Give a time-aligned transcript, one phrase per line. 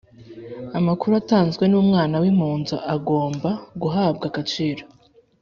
[0.79, 3.49] Amakuru atanzwe n umwana w impunzi agomba
[3.81, 4.83] guhabwa agaciro